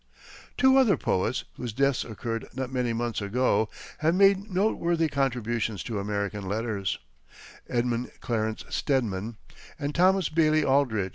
Two 0.57 0.77
other 0.77 0.97
poets, 0.97 1.43
whose 1.57 1.73
deaths 1.73 2.03
occurred 2.03 2.47
not 2.55 2.73
many 2.73 2.91
months 2.91 3.21
ago, 3.21 3.69
have 3.99 4.15
made 4.15 4.49
noteworthy 4.49 5.07
contributions 5.07 5.83
to 5.83 5.99
American 5.99 6.47
letters 6.47 6.97
Edmund 7.69 8.11
Clarence 8.19 8.65
Stedman 8.67 9.37
and 9.77 9.93
Thomas 9.93 10.27
Bailey 10.27 10.63
Aldrich. 10.65 11.09